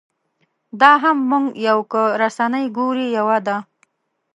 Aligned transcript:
دا 0.81 0.91
هم 1.03 1.17
موږ 1.29 1.45
یو 1.67 1.79
که 1.91 2.01
رسنۍ 2.21 2.65
ګورې 2.77 3.05
یوه 3.17 3.37
ده. 3.47 3.57